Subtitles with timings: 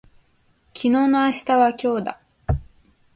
[0.73, 2.19] 昨日の明日は今日だ